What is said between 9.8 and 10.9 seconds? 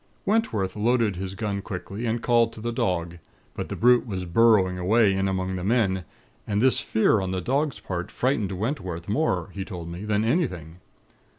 me, than anything.